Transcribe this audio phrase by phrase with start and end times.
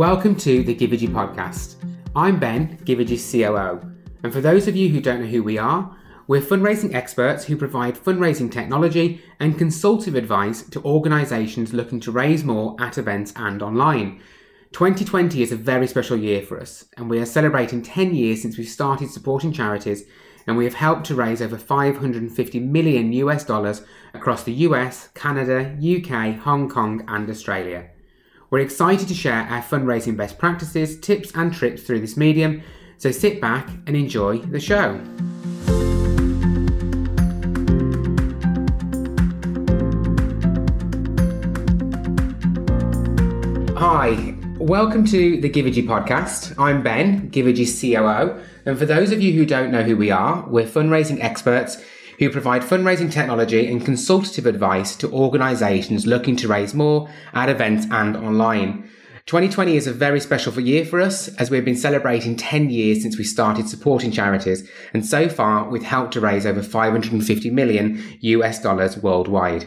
[0.00, 1.74] Welcome to the Givergy podcast.
[2.16, 3.82] I'm Ben, Givergy's COO,
[4.22, 5.94] and for those of you who don't know who we are,
[6.26, 12.42] we're fundraising experts who provide fundraising technology and consultative advice to organisations looking to raise
[12.44, 14.22] more at events and online.
[14.72, 18.56] 2020 is a very special year for us, and we are celebrating 10 years since
[18.56, 20.04] we started supporting charities,
[20.46, 23.82] and we have helped to raise over 550 million US dollars
[24.14, 27.90] across the US, Canada, UK, Hong Kong, and Australia.
[28.50, 32.62] We're excited to share our fundraising best practices, tips, and tricks through this medium,
[32.98, 35.00] so sit back and enjoy the show.
[43.76, 46.52] Hi, welcome to the Givergy podcast.
[46.58, 50.44] I'm Ben, Givergy's COO, and for those of you who don't know who we are,
[50.48, 51.80] we're fundraising experts
[52.20, 57.86] who provide fundraising technology and consultative advice to organisations looking to raise more at events
[57.90, 58.88] and online.
[59.24, 63.16] 2020 is a very special year for us as we've been celebrating 10 years since
[63.16, 68.60] we started supporting charities, and so far we've helped to raise over 550 million US
[68.62, 69.66] dollars worldwide.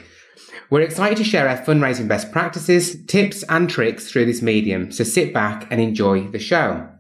[0.70, 5.04] We're excited to share our fundraising best practices, tips, and tricks through this medium, so
[5.04, 6.93] sit back and enjoy the show.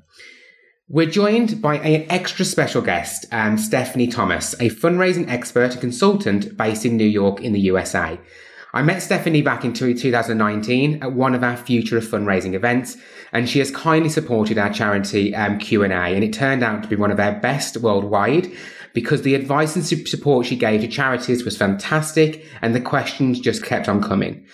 [0.94, 6.55] We're joined by an extra special guest, um, Stephanie Thomas, a fundraising expert and consultant
[6.55, 8.19] based in New York in the USA.
[8.75, 12.95] I met Stephanie back in 2019 at one of our Future of Fundraising events,
[13.31, 16.95] and she has kindly supported our charity um, Q&A, and it turned out to be
[16.95, 18.52] one of our best worldwide
[18.94, 23.66] because the advice and support she gave to charities was fantastic, and the questions just
[23.66, 24.45] kept on coming.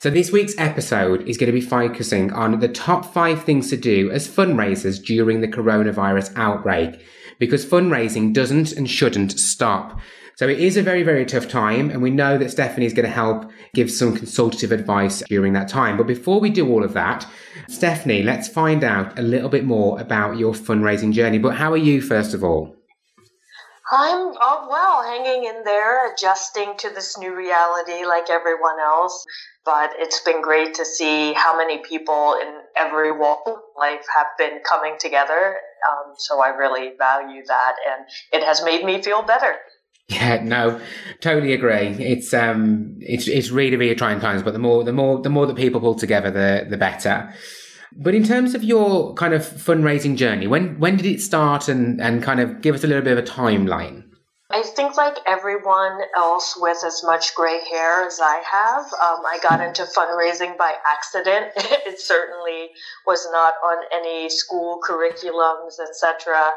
[0.00, 3.76] So this week's episode is going to be focusing on the top five things to
[3.76, 7.04] do as fundraisers during the coronavirus outbreak,
[7.38, 10.00] because fundraising doesn't and shouldn't stop.
[10.36, 13.04] So it is a very, very tough time, and we know that Stephanie is going
[13.04, 15.98] to help give some consultative advice during that time.
[15.98, 17.26] But before we do all of that,
[17.68, 21.36] Stephanie, let's find out a little bit more about your fundraising journey.
[21.36, 22.79] But how are you, first of all?
[23.92, 29.24] I'm oh, well, hanging in there, adjusting to this new reality like everyone else.
[29.64, 34.28] But it's been great to see how many people in every walk of life have
[34.38, 35.56] been coming together.
[35.90, 39.56] Um, so I really value that, and it has made me feel better.
[40.08, 40.80] Yeah, no,
[41.20, 41.88] totally agree.
[41.98, 45.46] It's um, it's it's really really trying times, but the more the more the more
[45.46, 47.32] that people pull together, the the better.
[47.96, 52.00] But in terms of your kind of fundraising journey, when when did it start, and
[52.00, 54.04] and kind of give us a little bit of a timeline?
[54.52, 59.38] I think, like everyone else with as much gray hair as I have, um, I
[59.40, 61.52] got into fundraising by accident.
[61.56, 62.70] it certainly
[63.06, 66.50] was not on any school curriculums, etc.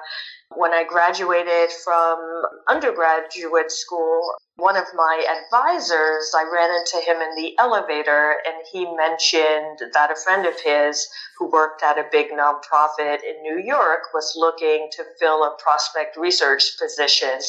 [0.55, 2.19] When I graduated from
[2.67, 8.85] undergraduate school, one of my advisors, I ran into him in the elevator and he
[8.95, 14.13] mentioned that a friend of his who worked at a big nonprofit in New York
[14.13, 17.39] was looking to fill a prospect research position.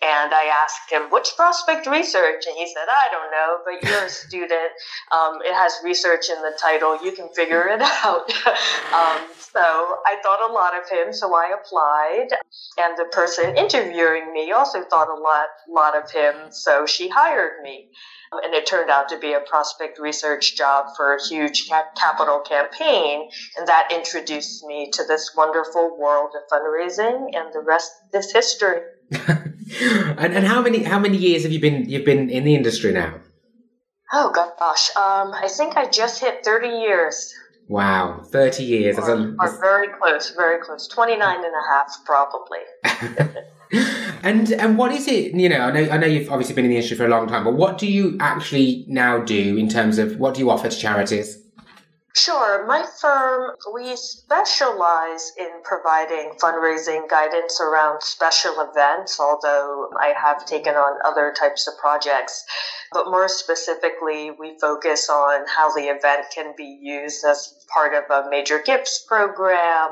[0.00, 2.44] And I asked him, which prospect research?
[2.46, 4.52] And he said, I don't know, but you're a student.
[5.10, 6.98] Um, it has research in the title.
[7.02, 8.30] You can figure it out.
[8.92, 12.28] um, so I thought a lot of him, so I applied.
[12.76, 17.62] And the person interviewing me also thought a lot, lot of him, so she hired
[17.62, 17.88] me.
[18.30, 23.30] And it turned out to be a prospect research job for a huge capital campaign.
[23.56, 28.82] And that introduced me to this wonderful world of fundraising, and the rest is history.
[30.18, 32.92] and, and how many how many years have you been you've been in the industry
[32.92, 33.20] now?
[34.12, 37.34] Oh gosh, um, I think I just hit thirty years.
[37.68, 38.98] Wow, 30 years.
[38.98, 40.88] Or, a, or very close, very close.
[40.88, 42.60] 29 and a half, probably.
[44.22, 46.70] and and what is it, you know, I know, I know you've obviously been in
[46.70, 49.98] the industry for a long time, but what do you actually now do in terms
[49.98, 51.36] of what do you offer to charities?
[52.18, 52.66] Sure.
[52.66, 60.74] My firm, we specialize in providing fundraising guidance around special events, although I have taken
[60.74, 62.44] on other types of projects.
[62.90, 68.10] But more specifically, we focus on how the event can be used as part of
[68.10, 69.90] a major gifts program,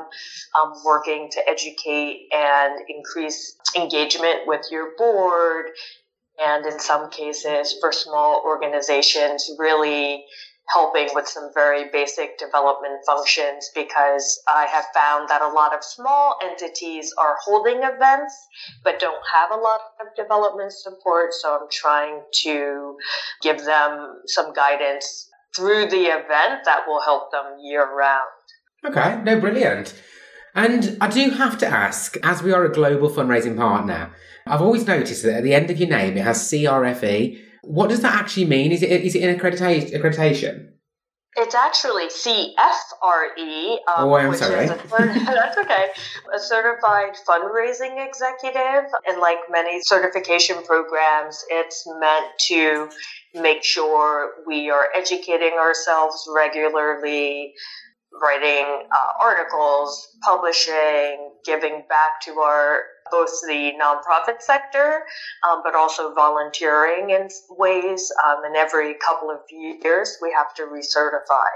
[0.61, 5.67] um, working to educate and increase engagement with your board,
[6.39, 10.25] and in some cases, for small organizations, really
[10.69, 15.83] helping with some very basic development functions because I have found that a lot of
[15.83, 18.35] small entities are holding events
[18.83, 21.33] but don't have a lot of development support.
[21.33, 22.97] So I'm trying to
[23.41, 28.21] give them some guidance through the event that will help them year round.
[28.85, 29.93] Okay, no, brilliant.
[30.53, 34.11] And I do have to ask, as we are a global fundraising partner,
[34.45, 38.01] I've always noticed that at the end of your name it has CRFE what does
[38.01, 38.71] that actually mean?
[38.71, 39.93] Is it is it an accreditation?
[39.93, 40.69] accreditation?
[41.39, 43.73] It's actually CFRE.
[43.73, 44.65] Um, oh, I'm sorry.
[44.65, 45.85] A, that's okay.
[46.33, 48.89] A certified fundraising executive.
[49.05, 52.89] And like many certification programs, it's meant to
[53.35, 57.53] make sure we are educating ourselves regularly,
[58.21, 65.03] writing uh, articles, publishing, giving back to our both the nonprofit sector,
[65.49, 68.11] um, but also volunteering in ways.
[68.27, 71.47] Um, and every couple of years, we have to recertify.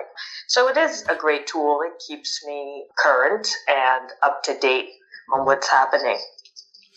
[0.47, 1.81] So it is a great tool.
[1.85, 4.89] It keeps me current and up to date
[5.33, 6.19] on what's happening.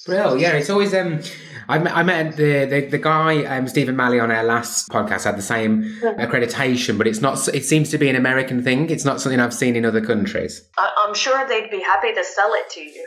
[0.07, 1.21] Well, yeah, it's always um.
[1.67, 5.25] I met, I met the, the the guy um, Stephen Malley on our last podcast
[5.25, 7.49] had the same accreditation, but it's not.
[7.55, 8.91] It seems to be an American thing.
[8.91, 10.63] It's not something I've seen in other countries.
[10.77, 13.07] I'm sure they'd be happy to sell it to you.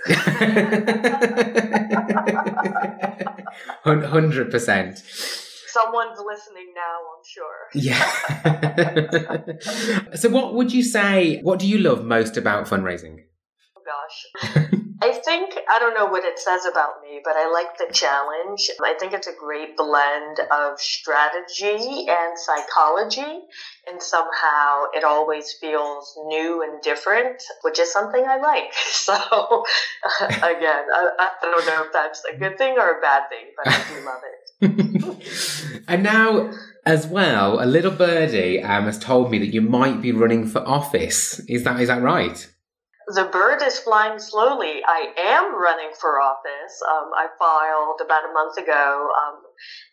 [4.08, 5.04] Hundred percent.
[5.68, 7.68] Someone's listening now, I'm sure.
[7.76, 8.10] Yeah.
[10.16, 11.40] so, what would you say?
[11.42, 13.27] What do you love most about fundraising?
[13.88, 14.72] Gosh.
[15.00, 18.70] I think, I don't know what it says about me, but I like the challenge.
[18.84, 23.42] I think it's a great blend of strategy and psychology,
[23.88, 28.74] and somehow it always feels new and different, which is something I like.
[29.08, 29.14] So,
[30.22, 33.74] again, I, I don't know if that's a good thing or a bad thing, but
[33.74, 35.84] I do love it.
[35.88, 36.52] and now,
[36.86, 40.60] as well, a little birdie um, has told me that you might be running for
[40.68, 41.40] office.
[41.48, 42.50] Is that is that right?
[43.08, 44.82] The bird is flying slowly.
[44.86, 46.82] I am running for office.
[46.92, 49.10] Um, I filed about a month ago.
[49.24, 49.36] Um,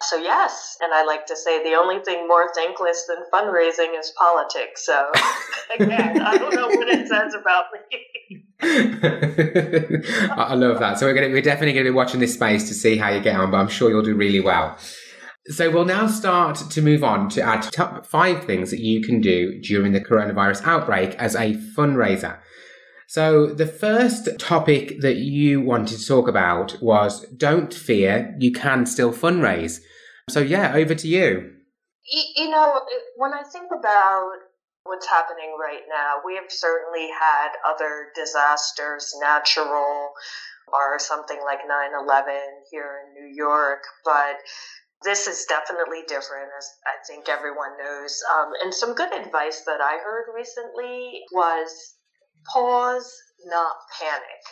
[0.02, 4.12] so, yes, and I like to say the only thing more thankless than fundraising is
[4.18, 4.84] politics.
[4.84, 5.12] So,
[5.78, 8.44] again, I don't know what it says about me.
[10.36, 10.98] I love that.
[10.98, 13.20] So we're to, we're definitely going to be watching this space to see how you
[13.20, 14.76] get on, but I'm sure you'll do really well.
[15.48, 19.20] So we'll now start to move on to our top five things that you can
[19.20, 22.38] do during the coronavirus outbreak as a fundraiser.
[23.14, 28.86] So, the first topic that you wanted to talk about was don't fear, you can
[28.86, 29.78] still fundraise.
[30.28, 31.52] So, yeah, over to you.
[32.34, 32.80] You know,
[33.14, 34.32] when I think about
[34.82, 40.10] what's happening right now, we have certainly had other disasters, natural
[40.72, 42.34] or something like 9 11
[42.72, 44.38] here in New York, but
[45.04, 48.20] this is definitely different, as I think everyone knows.
[48.34, 51.94] Um, and some good advice that I heard recently was
[52.52, 53.10] pause,
[53.46, 54.42] not panic.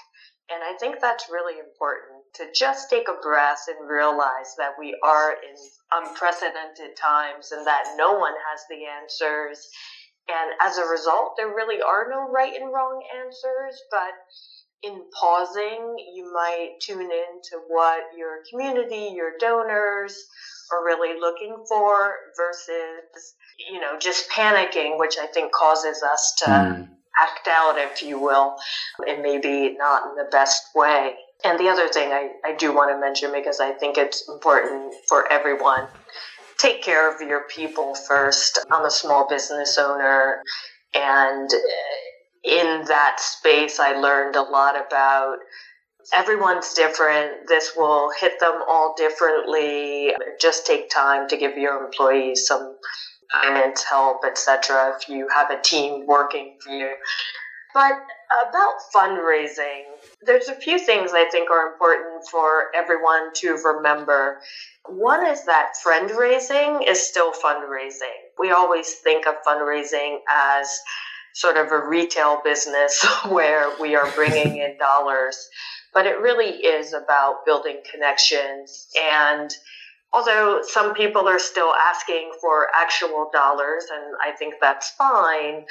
[0.51, 4.95] And I think that's really important to just take a breath and realize that we
[5.03, 5.57] are in
[5.93, 9.67] unprecedented times and that no one has the answers.
[10.29, 14.13] And as a result, there really are no right and wrong answers, but
[14.83, 20.15] in pausing, you might tune in to what your community, your donors
[20.73, 23.35] are really looking for versus,
[23.71, 26.47] you know, just panicking, which I think causes us to.
[26.47, 26.89] Mm
[27.19, 28.57] act out, if you will,
[29.09, 31.15] and maybe not in the best way.
[31.45, 34.95] And the other thing I, I do want to mention because I think it's important
[35.09, 35.89] for everyone
[36.63, 38.59] take care of your people first.
[38.71, 40.43] I'm a small business owner,
[40.95, 45.39] and eh, in that space, I learned a lot about
[46.15, 47.49] everyone's different.
[47.49, 50.13] This will hit them all differently.
[50.41, 52.77] Just take time to give your employees some
[53.33, 54.95] finance help, etc.
[55.01, 56.95] If you have a team working for you.
[57.75, 57.93] But
[58.49, 59.85] about fundraising,
[60.21, 64.41] there's a few things I think are important for everyone to remember.
[64.87, 68.19] One is that friend raising is still fundraising.
[68.39, 70.81] We always think of fundraising as
[71.35, 75.49] sort of a retail business where we are bringing in dollars,
[75.95, 79.51] but it really is about building connections and
[80.13, 85.65] although some people are still asking for actual dollars, and I think that's fine,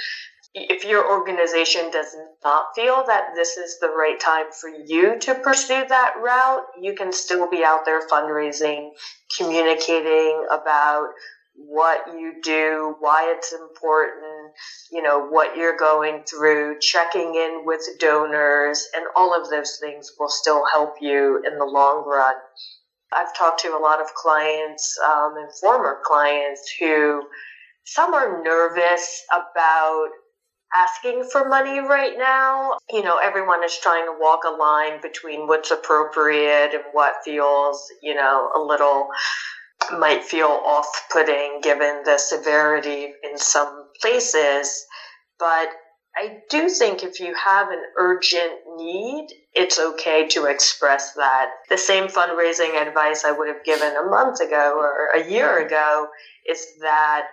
[0.53, 5.35] if your organization does not feel that this is the right time for you to
[5.35, 8.89] pursue that route, you can still be out there fundraising,
[9.37, 11.07] communicating about
[11.55, 14.51] what you do, why it's important,
[14.91, 20.11] you know, what you're going through, checking in with donors, and all of those things
[20.19, 22.35] will still help you in the long run.
[23.13, 27.23] I've talked to a lot of clients um, and former clients who
[27.85, 30.09] some are nervous about
[30.73, 32.77] asking for money right now.
[32.89, 37.85] You know, everyone is trying to walk a line between what's appropriate and what feels,
[38.01, 39.07] you know, a little
[39.97, 44.85] might feel off putting given the severity in some places.
[45.39, 45.69] But
[46.15, 51.51] I do think if you have an urgent need, it's okay to express that.
[51.69, 56.07] The same fundraising advice I would have given a month ago or a year ago
[56.47, 57.27] is that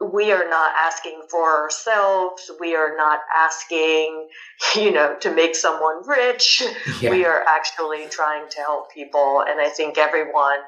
[0.00, 2.50] we are not asking for ourselves.
[2.58, 4.28] We are not asking,
[4.74, 6.62] you know, to make someone rich.
[7.00, 7.10] Yeah.
[7.10, 9.42] We are actually trying to help people.
[9.48, 10.58] And I think everyone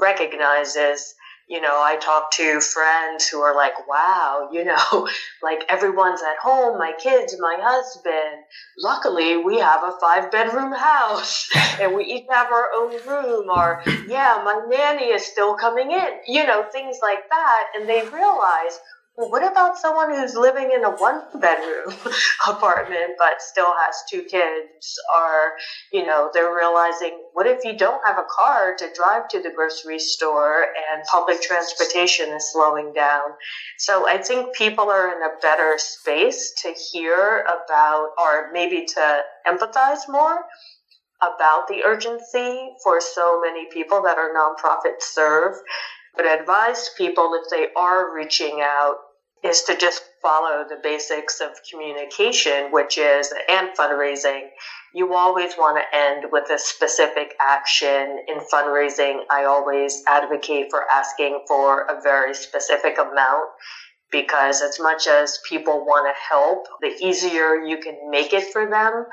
[0.00, 1.14] recognizes
[1.48, 5.08] you know, I talk to friends who are like, wow, you know,
[5.42, 8.44] like everyone's at home, my kids, my husband.
[8.78, 11.48] Luckily, we have a five bedroom house
[11.80, 13.48] and we each have our own room.
[13.50, 17.64] Or, yeah, my nanny is still coming in, you know, things like that.
[17.76, 18.80] And they realize,
[19.16, 21.96] well, what about someone who's living in a one bedroom
[22.48, 24.98] apartment but still has two kids?
[25.16, 25.52] Or,
[25.90, 29.50] you know, they're realizing, what if you don't have a car to drive to the
[29.56, 33.22] grocery store and public transportation is slowing down?
[33.78, 39.20] So I think people are in a better space to hear about, or maybe to
[39.46, 40.44] empathize more
[41.22, 45.54] about the urgency for so many people that our nonprofits serve
[46.16, 48.96] but advise people if they are reaching out
[49.44, 54.48] is to just follow the basics of communication, which is, and fundraising.
[54.94, 58.24] You always want to end with a specific action.
[58.28, 63.50] In fundraising, I always advocate for asking for a very specific amount
[64.10, 68.68] because, as much as people want to help, the easier you can make it for
[68.68, 69.06] them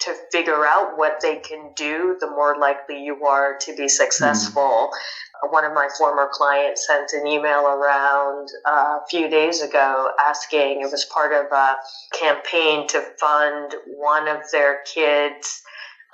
[0.00, 4.90] to figure out what they can do, the more likely you are to be successful.
[4.92, 10.10] Mm one of my former clients sent an email around uh, a few days ago
[10.20, 11.76] asking, it was part of a
[12.18, 15.62] campaign to fund one of their kids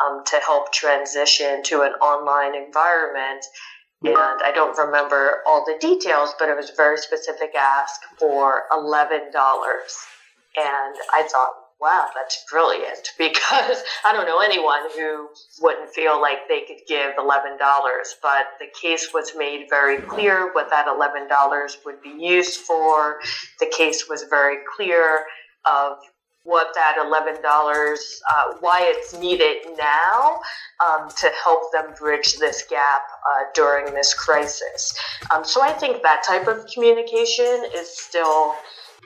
[0.04, 3.44] um, to help transition to an online environment.
[4.04, 8.64] And I don't remember all the details, but it was a very specific ask for
[8.72, 9.12] $11.
[9.14, 15.28] And I thought, wow, that's brilliant because I don't know anyone who
[15.60, 17.58] wouldn't feel like they could give $11,
[18.22, 23.18] but the case was made very clear what that $11 would be used for.
[23.58, 25.24] The case was very clear
[25.66, 25.98] of
[26.44, 30.40] what that $11, uh, why it's needed now
[30.84, 34.98] um, to help them bridge this gap uh, during this crisis.
[35.32, 38.54] Um, so I think that type of communication is still,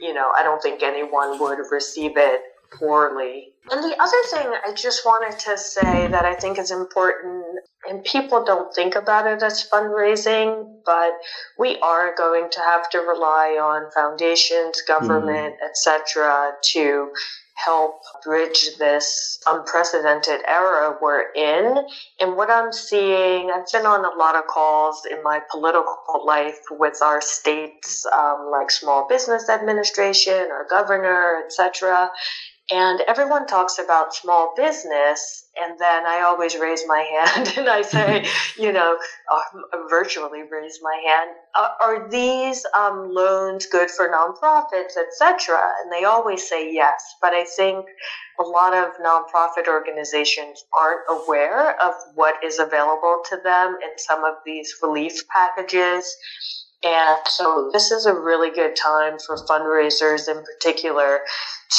[0.00, 2.40] you know, I don't think anyone would receive it
[2.78, 3.52] poorly.
[3.70, 7.44] And the other thing I just wanted to say that I think is important,
[7.88, 11.12] and people don't think about it as fundraising, but
[11.58, 15.68] we are going to have to rely on foundations, government, mm.
[15.68, 17.10] etc., to
[17.56, 21.84] help bridge this unprecedented era we're in.
[22.20, 26.58] And what I'm seeing, I've been on a lot of calls in my political life
[26.70, 32.10] with our states, um, like Small Business Administration, our governor, etc.
[32.72, 36.98] And everyone talks about small business, and then I always raise my
[37.34, 38.26] hand and I say,
[38.58, 38.98] you know,
[39.32, 39.40] uh,
[39.88, 41.30] virtually raise my hand.
[41.54, 45.60] Uh, are these um, loans good for nonprofits, etc.?
[45.82, 47.14] And they always say yes.
[47.22, 47.86] But I think
[48.40, 54.24] a lot of nonprofit organizations aren't aware of what is available to them in some
[54.24, 56.16] of these relief packages.
[56.82, 61.20] And so this is a really good time for fundraisers in particular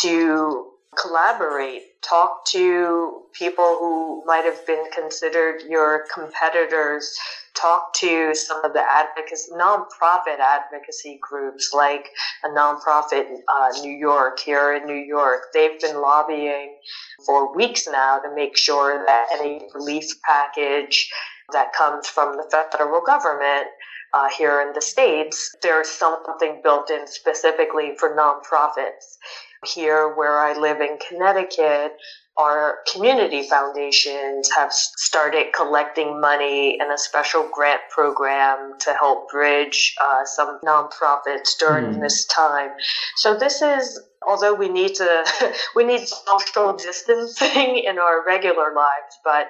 [0.01, 7.17] to collaborate, talk to people who might have been considered your competitors,
[7.55, 12.09] talk to some of the advocacy, nonprofit advocacy groups like
[12.43, 15.47] a nonprofit uh, New York here in New York.
[15.53, 16.77] They've been lobbying
[17.25, 21.09] for weeks now to make sure that any relief package
[21.53, 23.67] that comes from the federal government
[24.13, 29.17] uh, here in the States, there's something built in specifically for nonprofits.
[29.65, 31.93] Here, where I live in Connecticut,
[32.37, 39.95] our community foundations have started collecting money in a special grant program to help bridge
[40.03, 41.99] uh, some nonprofits during mm.
[41.99, 42.69] this time.
[43.15, 45.25] So this is although we need to
[45.75, 49.49] we need social distancing in our regular lives, but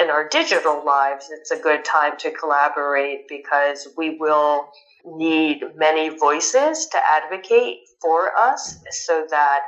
[0.00, 4.68] in our digital lives, it's a good time to collaborate because we will
[5.04, 9.60] need many voices to advocate for us so that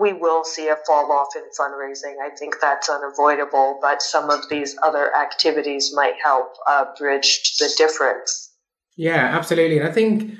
[0.00, 2.14] we will see a fall off in fundraising.
[2.24, 7.68] I think that's unavoidable, but some of these other activities might help uh, bridge the
[7.76, 8.52] difference.
[8.96, 9.78] Yeah, absolutely.
[9.78, 10.34] And I think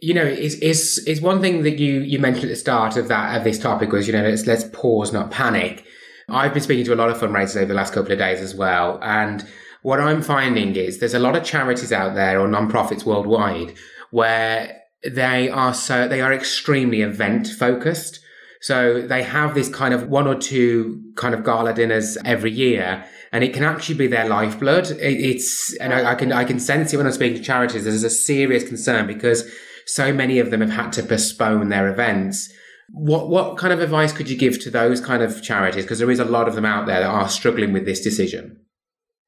[0.00, 3.08] you know, is is is one thing that you you mentioned at the start of
[3.08, 5.84] that of this topic was you know let's let's pause, not panic.
[6.28, 8.54] I've been speaking to a lot of fundraisers over the last couple of days as
[8.54, 9.46] well, and
[9.82, 13.74] what I'm finding is there's a lot of charities out there or nonprofits worldwide
[14.10, 18.20] where they are so they are extremely event focused.
[18.60, 23.04] So they have this kind of one or two kind of gala dinners every year,
[23.30, 24.90] and it can actually be their lifeblood.
[24.90, 27.84] It, it's and I, I, can I can sense it when I'm speaking to charities.
[27.84, 29.50] There's a serious concern because
[29.86, 32.50] so many of them have had to postpone their events.
[32.88, 35.84] What what kind of advice could you give to those kind of charities?
[35.84, 38.63] Because there is a lot of them out there that are struggling with this decision.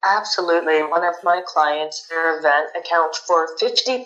[0.07, 0.83] Absolutely.
[0.83, 4.05] One of my clients, their event accounts for 50%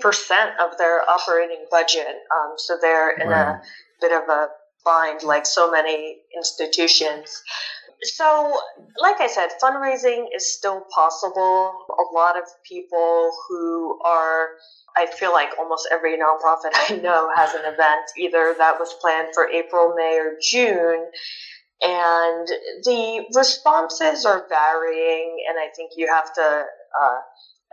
[0.60, 2.08] of their operating budget.
[2.34, 3.54] Um, so they're in wow.
[3.54, 3.62] a
[4.00, 4.48] bit of a
[4.84, 7.44] bind, like so many institutions.
[8.04, 8.58] So,
[8.98, 11.72] like I said, fundraising is still possible.
[11.92, 14.48] A lot of people who are,
[14.98, 19.30] I feel like almost every nonprofit I know has an event either that was planned
[19.36, 21.06] for April, May, or June.
[21.84, 22.48] And
[22.84, 26.66] the responses are varying, and I think you have to,
[27.02, 27.18] uh,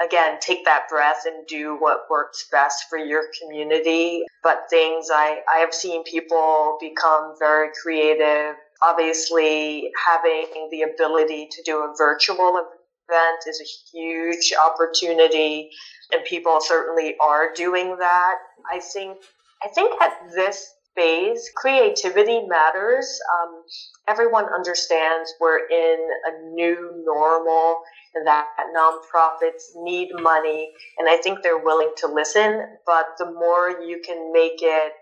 [0.02, 4.22] again, take that breath and do what works best for your community.
[4.42, 11.62] But things I, I have seen people become very creative Obviously, having the ability to
[11.64, 15.70] do a virtual event is a huge opportunity,
[16.12, 18.34] and people certainly are doing that.
[18.72, 19.18] I think,
[19.64, 23.21] I think at this phase, creativity matters.
[23.40, 23.62] Um,
[24.09, 27.83] everyone understands we're in a new normal
[28.14, 32.64] and that nonprofits need money, and I think they're willing to listen.
[32.87, 34.93] But the more you can make it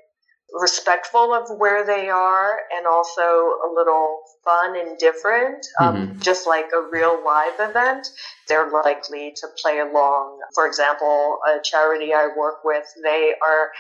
[0.53, 6.21] respectful of where they are and also a little fun and different, um, mm-hmm.
[6.21, 8.07] just like a real live event,
[8.49, 10.39] they're likely to play along.
[10.55, 13.71] For example, a charity I work with, they are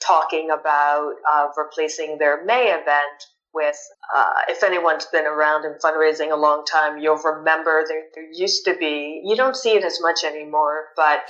[0.00, 3.78] talking about uh, replacing their May event with,
[4.14, 8.64] uh, if anyone's been around in fundraising a long time, you'll remember there, there used
[8.64, 11.22] to be, you don't see it as much anymore, but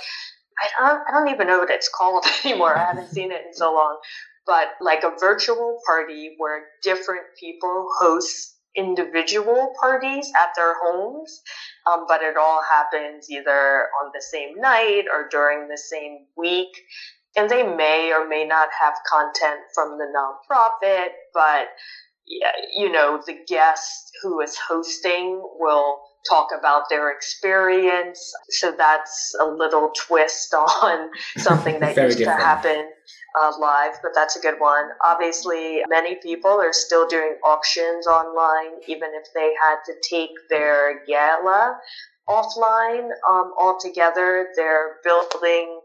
[0.57, 2.75] I don't, I don't even know what it's called anymore.
[2.75, 3.97] I haven't seen it in so long
[4.45, 11.41] but like a virtual party where different people host individual parties at their homes,
[11.89, 16.69] um, but it all happens either on the same night or during the same week.
[17.35, 21.67] And they may or may not have content from the nonprofit, but
[22.75, 28.33] you know, the guest who is hosting will talk about their experience.
[28.49, 32.39] So that's a little twist on something that used different.
[32.39, 32.89] to happen
[33.41, 34.89] uh, live, but that's a good one.
[35.03, 41.05] Obviously, many people are still doing auctions online, even if they had to take their
[41.05, 41.77] gala
[42.27, 44.47] offline um, altogether.
[44.55, 45.79] They're building,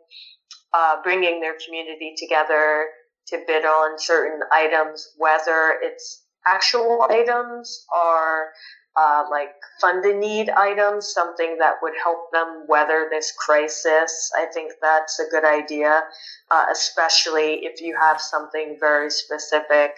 [0.75, 2.87] uh, bringing their community together
[3.29, 8.51] to bid on certain items, whether it's actual items or
[8.97, 14.31] uh, like funded need items, something that would help them weather this crisis.
[14.37, 16.03] I think that's a good idea,
[16.51, 19.93] uh, especially if you have something very specific.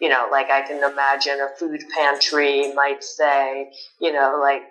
[0.00, 4.62] You know, like I can imagine a food pantry might say, you know, like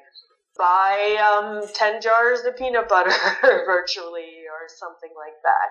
[0.55, 3.11] buy um, 10 jars of peanut butter
[3.41, 5.69] virtually or something like that.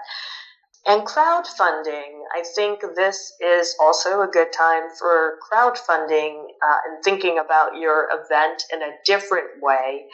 [0.85, 7.39] And crowdfunding, I think this is also a good time for crowdfunding uh, and thinking
[7.39, 10.07] about your event in a different way.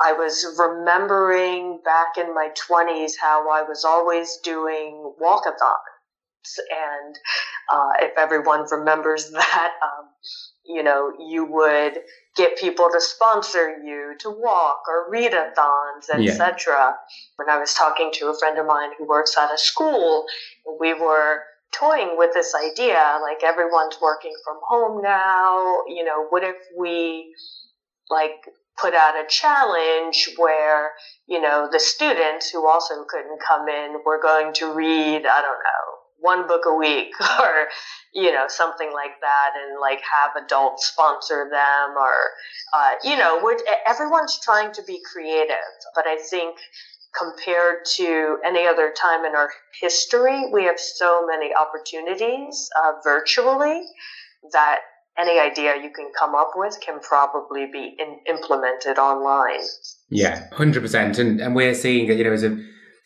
[0.00, 5.91] I was remembering back in my 20s how I was always doing walkathons.
[6.70, 7.14] And
[7.72, 10.08] uh, if everyone remembers that, um,
[10.64, 11.98] you know, you would
[12.36, 16.54] get people to sponsor you to walk or readathons, etc.
[16.68, 16.92] Yeah.
[17.36, 20.24] When I was talking to a friend of mine who works at a school,
[20.80, 26.44] we were toying with this idea like everyone's working from home now, you know, what
[26.44, 27.34] if we
[28.10, 28.44] like
[28.78, 30.90] put out a challenge where,
[31.26, 35.62] you know, the students who also couldn't come in were going to read, I don't
[35.64, 37.68] know, one book a week or
[38.14, 42.14] you know something like that and like have adults sponsor them or
[42.72, 43.40] uh, you know
[43.86, 45.56] everyone's trying to be creative
[45.94, 46.56] but i think
[47.18, 53.82] compared to any other time in our history we have so many opportunities uh, virtually
[54.52, 54.78] that
[55.18, 59.60] any idea you can come up with can probably be in, implemented online.
[60.08, 62.58] Yeah 100% and, and we're seeing that you know as a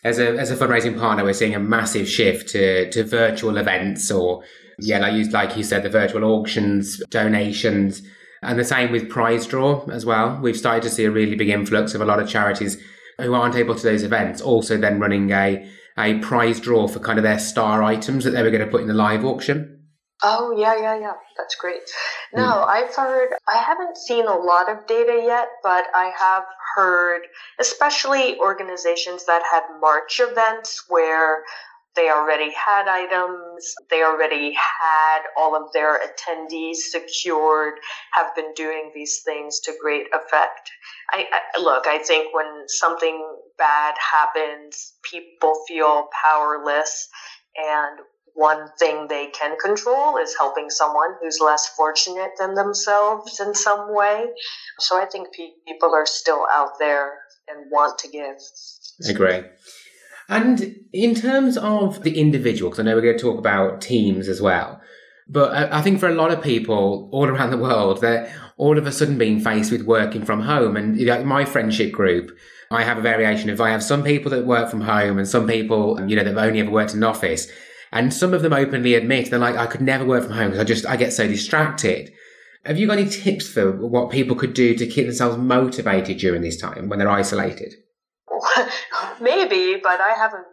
[0.04, 4.10] as a as a fundraising partner, we're seeing a massive shift to to virtual events
[4.10, 4.42] or
[4.78, 8.02] yeah, like you like you said, the virtual auctions, donations,
[8.42, 10.38] and the same with prize draw as well.
[10.40, 12.76] We've started to see a really big influx of a lot of charities
[13.18, 17.18] who aren't able to those events, also then running a a prize draw for kind
[17.18, 19.72] of their star items that they were going to put in the live auction.
[20.22, 21.12] Oh yeah, yeah, yeah.
[21.36, 21.82] That's great.
[22.34, 22.68] No, mm.
[22.68, 23.30] I've heard.
[23.48, 26.44] I haven't seen a lot of data yet, but I have
[26.76, 27.22] heard,
[27.60, 31.42] especially organizations that had March events where
[31.96, 37.74] they already had items, they already had all of their attendees secured,
[38.12, 40.70] have been doing these things to great effect.
[41.12, 43.26] I, I, look, I think when something
[43.58, 47.08] bad happens, people feel powerless
[47.56, 48.00] And
[48.36, 53.94] one thing they can control is helping someone who's less fortunate than themselves in some
[53.94, 54.26] way.
[54.78, 55.28] So I think
[55.66, 57.18] people are still out there
[57.48, 58.36] and want to give.
[59.06, 59.42] I Agree.
[60.28, 64.28] And in terms of the individual, because I know we're going to talk about teams
[64.28, 64.80] as well,
[65.28, 68.86] but I think for a lot of people all around the world, they're all of
[68.86, 70.76] a sudden being faced with working from home.
[70.76, 72.36] And you know, my friendship group,
[72.70, 75.46] I have a variation of I have some people that work from home and some
[75.46, 77.48] people, you know, that have only ever worked in an office.
[77.96, 80.60] And some of them openly admit they're like, I could never work from home because
[80.60, 82.12] I just, I get so distracted.
[82.66, 86.42] Have you got any tips for what people could do to keep themselves motivated during
[86.42, 87.72] this time when they're isolated?
[89.20, 90.44] Maybe, but I haven't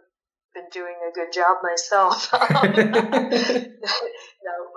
[0.54, 2.28] been doing a good job myself.
[2.32, 2.38] no,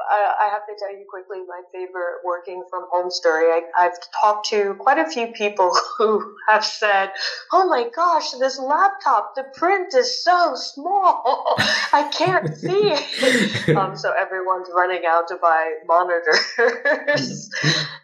[0.10, 3.46] I, I, have to tell you quickly my favorite working from home story.
[3.46, 7.12] I, I've talked to quite a few people who have said,
[7.54, 11.56] "Oh my gosh, this laptop, the print is so small,
[11.94, 17.50] I can't see it." um, so everyone's running out to buy monitors.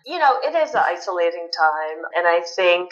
[0.05, 2.91] you know, it is an isolating time, and I think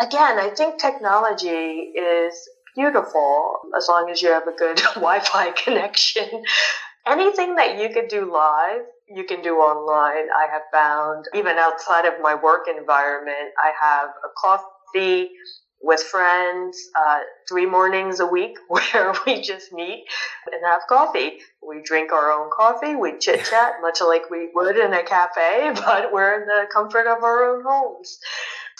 [0.00, 5.50] again, I think technology is beautiful as long as you have a good Wi Fi
[5.50, 6.42] connection
[7.08, 10.28] anything that you could do live, you can do online.
[10.36, 15.30] I have found, even outside of my work environment, I have a coffee
[15.80, 20.04] with friends uh, three mornings a week where we just meet
[20.52, 21.38] and have coffee.
[21.66, 25.70] We drink our own coffee, we chit chat, much like we would in a cafe,
[25.74, 28.18] but we're in the comfort of our own homes.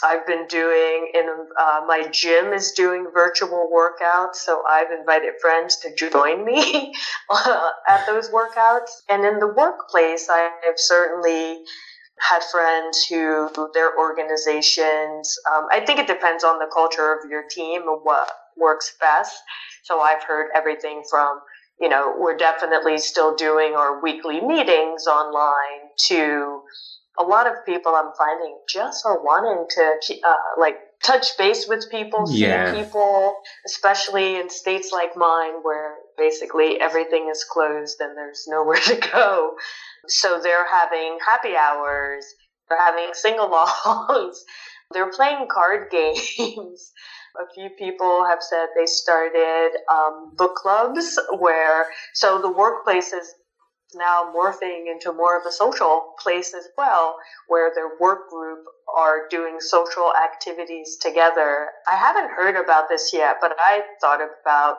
[0.03, 5.77] I've been doing in uh, my gym is doing virtual workouts, so I've invited friends
[5.79, 6.95] to join me
[7.89, 8.91] at those workouts.
[9.09, 11.63] And in the workplace, I have certainly
[12.21, 15.37] had friends who their organizations.
[15.53, 19.37] Um, I think it depends on the culture of your team and what works best.
[19.85, 21.41] So I've heard everything from
[21.81, 26.63] you know we're definitely still doing our weekly meetings online to
[27.19, 31.91] a lot of people I'm finding just are wanting to uh, like touch base with
[31.91, 32.75] people, see yeah.
[32.75, 38.97] people, especially in states like mine where basically everything is closed and there's nowhere to
[39.13, 39.53] go.
[40.07, 42.25] So they're having happy hours,
[42.69, 44.37] they're having sing-alongs,
[44.93, 46.93] they're playing card games.
[47.39, 53.33] A few people have said they started um, book clubs where, so the workplace is
[53.95, 58.65] now morphing into more of a social place as well, where their work group
[58.97, 61.69] are doing social activities together.
[61.91, 64.77] I haven't heard about this yet, but I thought about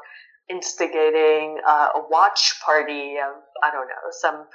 [0.50, 4.46] instigating uh, a watch party of, I don't know, some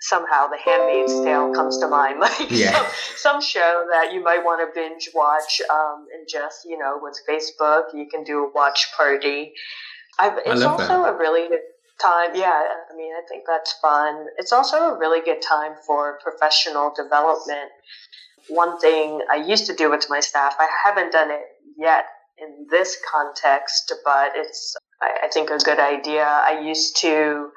[0.00, 2.72] somehow the handmaid's tale comes to mind like yeah.
[2.72, 6.98] some, some, show that you might want to binge watch um, and just you know
[7.00, 9.52] with facebook you can do a watch party
[10.18, 11.14] I've, it's also that.
[11.14, 11.48] a really
[12.00, 12.30] time.
[12.34, 14.26] Yeah, I mean, I think that's fun.
[14.38, 17.70] It's also a really good time for professional development.
[18.48, 21.42] One thing I used to do with my staff, I haven't done it
[21.78, 22.04] yet
[22.38, 26.24] in this context, but it's, I, think, a good idea.
[26.24, 27.50] I used to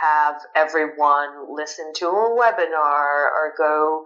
[0.00, 4.04] have everyone listen to a webinar or go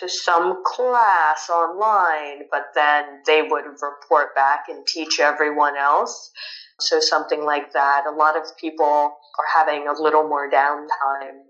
[0.00, 6.30] to some class online, but then they would report back and teach everyone else.
[6.80, 8.04] So something like that.
[8.08, 11.42] A lot of people are having a little more downtime.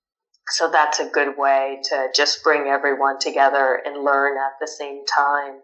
[0.51, 5.05] So that's a good way to just bring everyone together and learn at the same
[5.05, 5.61] time.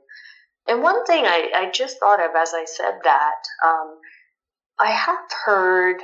[0.68, 3.98] And one thing I, I just thought of as I said that, um,
[4.78, 5.96] I have heard,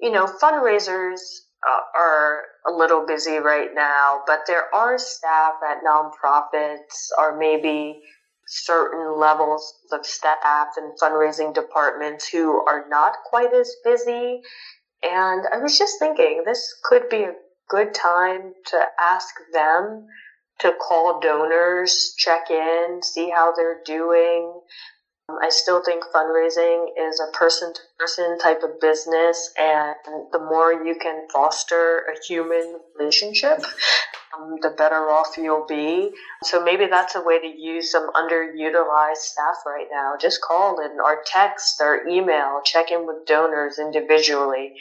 [0.00, 1.20] you know, fundraisers
[1.66, 8.00] uh, are a little busy right now, but there are staff at nonprofits or maybe
[8.48, 14.40] certain levels of staff and fundraising departments who are not quite as busy.
[15.02, 17.34] And I was just thinking this could be a
[17.68, 20.06] good time to ask them
[20.60, 24.60] to call donors, check in, see how they're doing.
[25.30, 29.94] I still think fundraising is a person to person type of business, and
[30.32, 33.58] the more you can foster a human relationship,
[34.34, 36.10] um, the better off you'll be.
[36.44, 40.14] So maybe that's a way to use some underutilized staff right now.
[40.18, 44.74] Just call in or text or email, check in with donors individually.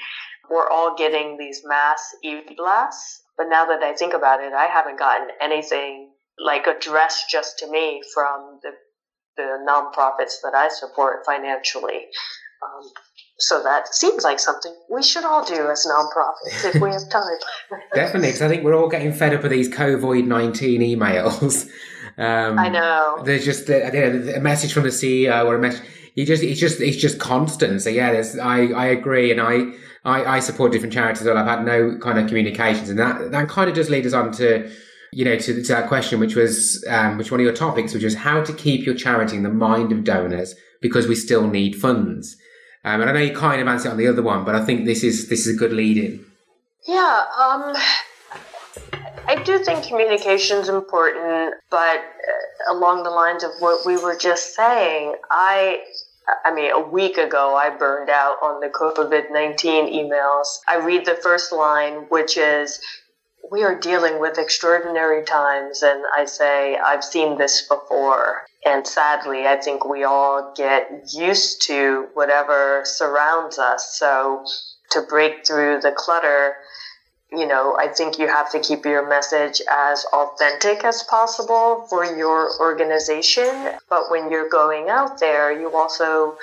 [0.49, 4.97] We're all getting these mass e-blasts, but now that I think about it, I haven't
[4.97, 8.71] gotten anything like addressed just to me from the
[9.38, 12.08] the nonprofits that I support financially.
[12.63, 12.89] Um,
[13.39, 17.23] so that seems like something we should all do as nonprofits if we have time.
[17.93, 21.69] Definitely, because I think we're all getting fed up with these COVID 19 emails.
[22.19, 23.21] Um, I know.
[23.23, 25.88] There's just a, a, message from the CEO or a message.
[26.15, 27.80] you just it's just it's just constant.
[27.84, 29.73] So yeah, there's I I agree, and I.
[30.06, 31.26] I, I support different charities.
[31.26, 34.13] Well, I've had no kind of communications, and that that kind of does lead us
[34.13, 34.71] on to
[35.12, 38.04] you know, to, to that question, which was, um, which one of your topics, which
[38.04, 41.76] was how to keep your charity in the mind of donors because we still need
[41.76, 42.38] funds.
[42.84, 44.86] Um, and I know you kind of answered on the other one, but I think
[44.86, 46.26] this is this is a good lead in.
[46.88, 47.76] Yeah, um,
[49.28, 54.15] I do think communication is important, but uh, along the lines of what we were
[54.15, 55.84] just saying, I
[56.46, 60.60] I mean, a week ago, I burned out on the COVID 19 emails.
[60.67, 62.80] I read the first line, which is,
[63.49, 65.81] We are dealing with extraordinary times.
[65.83, 68.45] And I say, I've seen this before.
[68.65, 73.97] And sadly, I think we all get used to whatever surrounds us.
[73.97, 74.45] So
[74.91, 76.55] to break through the clutter,
[77.31, 82.05] you know, I think you have to keep your message as authentic as possible for
[82.05, 83.73] your organization.
[83.89, 86.38] But when you're going out there, you also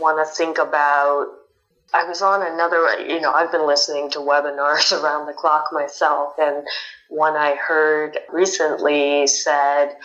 [0.00, 1.26] want to think about.
[1.94, 6.34] I was on another, you know, I've been listening to webinars around the clock myself,
[6.38, 6.66] and
[7.08, 9.96] one I heard recently said,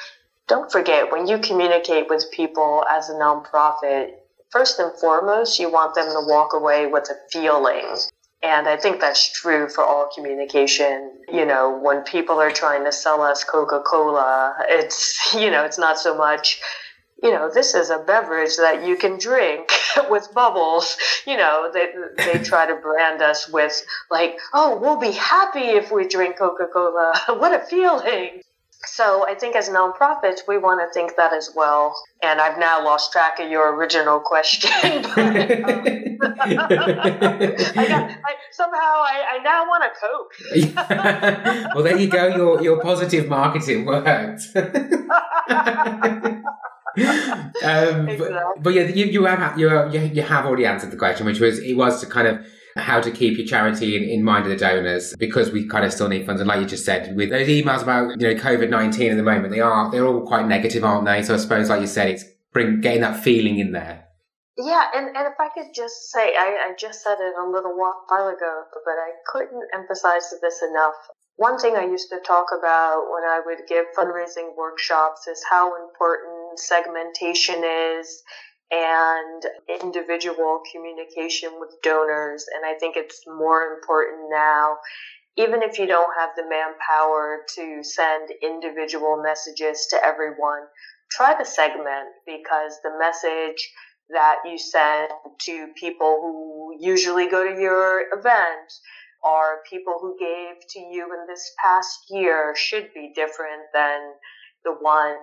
[0.48, 4.12] don't forget when you communicate with people as a nonprofit,
[4.50, 7.96] first and foremost, you want them to walk away with a feeling
[8.44, 11.12] and I think that's true for all communication.
[11.32, 15.78] You know, when people are trying to sell us Coca Cola, it's, you know, it's
[15.78, 16.60] not so much,
[17.22, 19.72] you know, this is a beverage that you can drink
[20.10, 20.98] with bubbles.
[21.26, 25.92] You know, they, they try to brand us with, like, oh, we'll be happy if
[25.92, 27.14] we drink Coca Cola.
[27.38, 28.42] what a feeling.
[28.84, 31.94] So I think as nonprofits, we want to think that as well.
[32.24, 34.72] And I've now lost track of your original question.
[35.04, 36.56] but, um, I
[37.88, 41.76] got, I, somehow I, I, now want a Coke.
[41.76, 42.36] well, there you go.
[42.36, 44.42] Your your positive marketing worked.
[46.98, 48.18] Um, exactly.
[48.18, 49.70] but, but, yeah, you, you have you,
[50.14, 52.46] you have already answered the question, which was it was to kind of
[52.78, 55.92] how to keep your charity in, in mind of the donors because we kind of
[55.92, 56.42] still need funds.
[56.42, 59.52] And like you just said, with those emails about, you know, COVID-19 at the moment,
[59.52, 61.22] they are, they're all quite negative, aren't they?
[61.24, 62.24] So I suppose, like you said, it's
[62.54, 64.06] bring, getting that feeling in there.
[64.58, 67.76] Yeah, and, and if I could just say, I, I just said it a little
[67.76, 70.96] while ago, but I couldn't emphasize this enough.
[71.38, 75.74] One thing I used to talk about when I would give fundraising workshops is how
[75.84, 78.22] important segmentation is
[78.70, 79.44] and
[79.82, 82.46] individual communication with donors.
[82.56, 84.78] And I think it's more important now,
[85.38, 90.64] even if you don't have the manpower to send individual messages to everyone,
[91.10, 93.70] try to segment because the message
[94.10, 98.72] that you send to people who usually go to your event
[99.24, 104.00] or people who gave to you in this past year should be different than
[104.64, 105.18] the one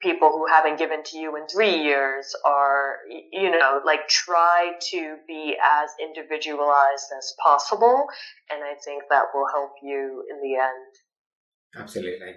[0.00, 2.96] people who haven't given to you in three years are,
[3.32, 8.06] you know, like try to be as individualized as possible.
[8.50, 11.82] And I think that will help you in the end.
[11.82, 12.34] Absolutely.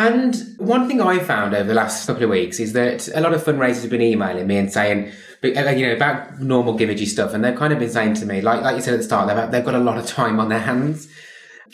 [0.00, 3.34] And one thing I found over the last couple of weeks is that a lot
[3.34, 5.12] of fundraisers have been emailing me and saying,
[5.44, 8.40] uh, you know, about normal Givergy stuff, and they've kind of been saying to me,
[8.40, 10.48] like like you said at the start, they've they've got a lot of time on
[10.48, 11.06] their hands.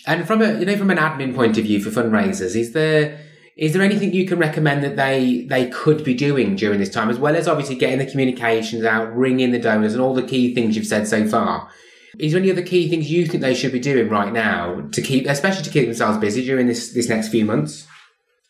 [0.09, 3.17] And from a you know from an admin point of view for fundraisers, is there
[3.57, 7.09] is there anything you can recommend that they they could be doing during this time,
[7.09, 10.53] as well as obviously getting the communications out, ringing the donors, and all the key
[10.53, 11.71] things you've said so far?
[12.19, 15.01] Is there any other key things you think they should be doing right now to
[15.01, 17.87] keep, especially to keep themselves busy during this this next few months?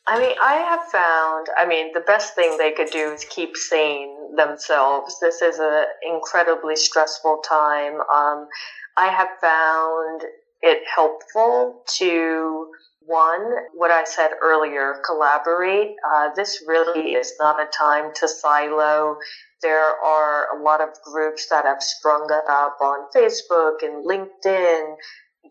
[0.08, 1.48] I mean, I have found.
[1.56, 5.18] I mean, the best thing they could do is keep sane themselves.
[5.20, 8.00] This is an incredibly stressful time.
[8.02, 8.48] Um,
[8.96, 10.22] I have found
[10.62, 12.68] it helpful to
[13.04, 15.96] one, what I said earlier, collaborate.
[16.14, 19.16] Uh, this really is not a time to silo.
[19.62, 24.96] There are a lot of groups that have sprung up on Facebook and LinkedIn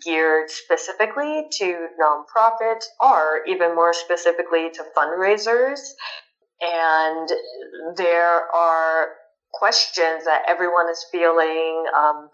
[0.04, 5.80] geared specifically to nonprofits or even more specifically to fundraisers.
[6.62, 7.30] And
[7.96, 9.10] there are
[9.54, 12.30] questions that everyone is feeling, um,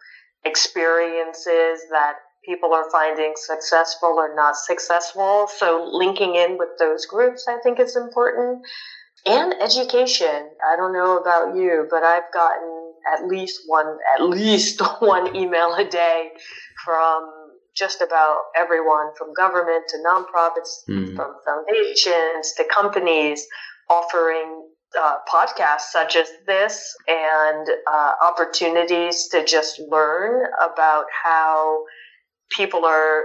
[0.46, 5.48] experiences that people are finding successful or not successful.
[5.58, 8.66] So linking in with those groups, I think is important.
[9.26, 10.50] And education.
[10.68, 15.76] I don't know about you, but I've gotten at least one, at least one email
[15.76, 16.32] a day
[16.84, 17.30] from
[17.82, 21.16] just about everyone from government to nonprofits, mm.
[21.16, 23.48] from foundations to companies
[23.90, 31.84] offering uh, podcasts such as this and uh, opportunities to just learn about how
[32.56, 33.24] people are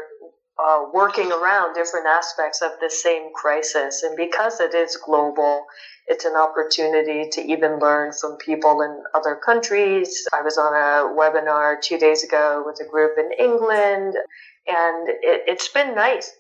[0.65, 4.03] uh, working around different aspects of the same crisis.
[4.03, 5.67] And because it is global,
[6.07, 10.27] it's an opportunity to even learn from people in other countries.
[10.33, 14.15] I was on a webinar two days ago with a group in England,
[14.67, 16.33] and it, it's been nice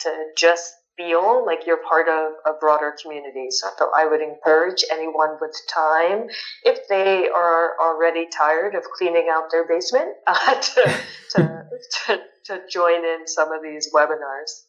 [0.00, 3.48] to just feel like you're part of a broader community.
[3.50, 6.26] So I would encourage anyone with time,
[6.64, 10.94] if they are already tired of cleaning out their basement, uh, to,
[11.32, 11.64] to,
[12.06, 14.64] to, to join in some of these webinars.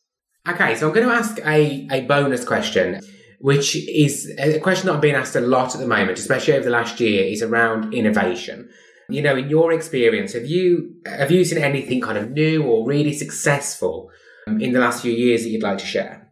[0.48, 3.02] Okay, so I'm going to ask a, a bonus question,
[3.40, 6.66] which is a question that I'm being asked a lot at the moment, especially over
[6.66, 8.70] the last year, is around innovation.
[9.10, 12.86] You know, in your experience, have you have you seen anything kind of new or
[12.86, 14.10] really successful
[14.48, 16.28] in the last few years that you'd like to share?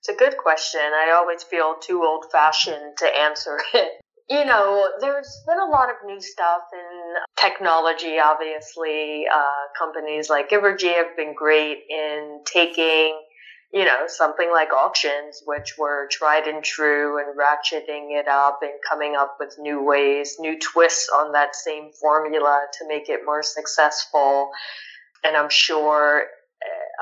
[0.00, 0.80] It's a good question.
[0.80, 4.00] I always feel too old fashioned to answer it.
[4.28, 9.24] You know, there's been a lot of new stuff in technology, obviously.
[9.32, 13.20] Uh, companies like Givergy have been great in taking,
[13.72, 18.72] you know, something like auctions, which were tried and true, and ratcheting it up and
[18.88, 23.42] coming up with new ways, new twists on that same formula to make it more
[23.42, 24.50] successful.
[25.24, 26.26] And I'm sure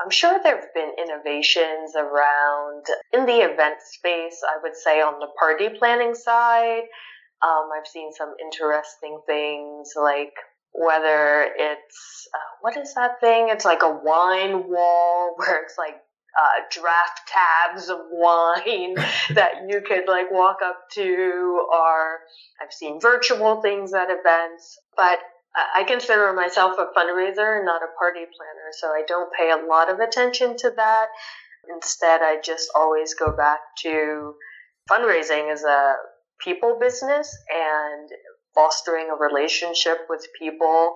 [0.03, 5.19] I'm sure there have been innovations around in the event space, I would say on
[5.19, 6.83] the party planning side.
[7.43, 10.33] Um, I've seen some interesting things like
[10.71, 13.47] whether it's, uh, what is that thing?
[13.49, 15.95] It's like a wine wall where it's like
[16.37, 18.95] uh, draft tabs of wine
[19.35, 22.19] that you could like walk up to, or
[22.61, 24.77] I've seen virtual things at events.
[24.95, 25.19] But
[25.75, 29.91] I consider myself a fundraiser, not a party planner, so I don't pay a lot
[29.91, 31.07] of attention to that.
[31.73, 34.35] Instead, I just always go back to
[34.89, 35.95] fundraising as a
[36.39, 38.09] people business and
[38.55, 40.95] fostering a relationship with people.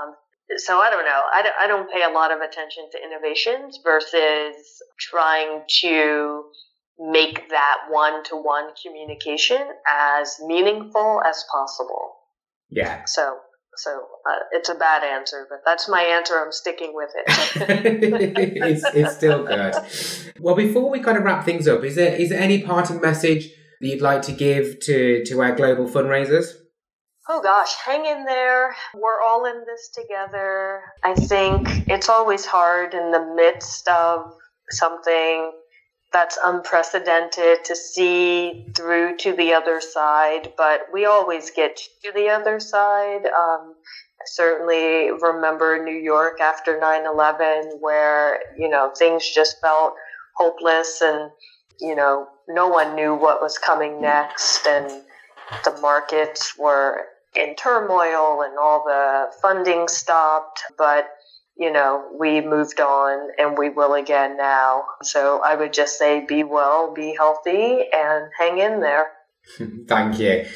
[0.00, 0.14] Um,
[0.56, 1.22] so I don't know.
[1.32, 4.54] I don't, I don't pay a lot of attention to innovations versus
[4.98, 6.44] trying to
[6.98, 12.16] make that one to one communication as meaningful as possible.
[12.70, 13.02] Yeah.
[13.06, 13.38] So
[13.76, 16.34] so uh, it's a bad answer, but that's my answer.
[16.34, 17.24] I'm sticking with it.
[18.62, 19.74] it's, it's still good.
[20.40, 23.50] Well, before we kind of wrap things up, is there is there any parting message
[23.80, 26.52] that you'd like to give to to our global fundraisers?
[27.26, 28.76] Oh gosh, hang in there.
[28.94, 30.82] We're all in this together.
[31.02, 34.30] I think it's always hard in the midst of
[34.68, 35.50] something
[36.12, 42.28] that's unprecedented to see through to the other side, but we always get to the
[42.28, 43.24] other side.
[43.24, 43.74] Um,
[44.20, 49.94] I certainly remember New York after 9 11, where, you know, things just felt
[50.36, 51.30] hopeless and,
[51.80, 55.02] you know, no one knew what was coming next, and
[55.64, 57.06] the markets were
[57.36, 60.62] in turmoil and all the funding stopped.
[60.78, 61.08] But
[61.56, 64.84] you know, we moved on and we will again now.
[65.02, 69.12] So I would just say be well, be healthy, and hang in there.
[69.88, 70.46] thank you.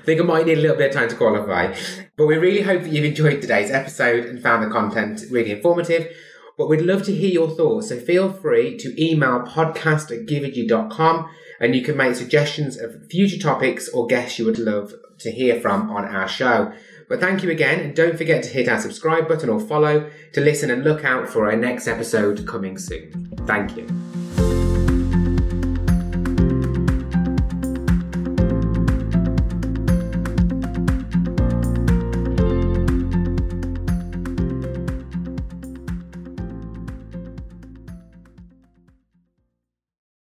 [0.04, 1.72] think I might need a little bit of time to qualify.
[2.16, 6.12] But we really hope that you've enjoyed today's episode and found the content really informative.
[6.58, 11.30] But we'd love to hear your thoughts, so feel free to email podcast at givergy.com
[11.60, 15.60] and you can make suggestions of future topics or guests you would love to hear
[15.60, 16.72] from on our show.
[17.08, 20.40] But thank you again, and don't forget to hit our subscribe button or follow to
[20.40, 23.32] listen and look out for our next episode coming soon.
[23.46, 23.86] Thank you.